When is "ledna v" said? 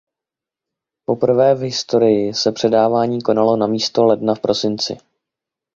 4.05-4.39